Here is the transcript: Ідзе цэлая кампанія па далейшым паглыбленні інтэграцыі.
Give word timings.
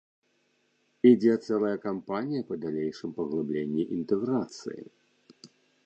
Ідзе 1.09 1.33
цэлая 1.45 1.75
кампанія 1.85 2.47
па 2.49 2.55
далейшым 2.65 3.09
паглыбленні 3.21 3.83
інтэграцыі. 3.99 4.83